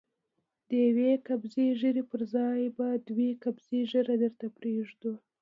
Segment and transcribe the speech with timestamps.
[0.67, 5.13] د يوې قبضې ږيرې پر ځای به دوې قبضې ږيره درته پرېږدو.